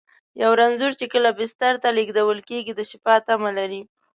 یو 0.41 0.51
رنځور 0.59 0.91
چې 0.99 1.05
کله 1.13 1.29
بستر 1.39 1.73
ته 1.83 1.89
لېږدول 1.97 2.39
کېږي، 2.49 2.73
د 2.75 2.81
شفا 2.89 3.15
تمه 3.27 3.51
لري. 3.57 3.81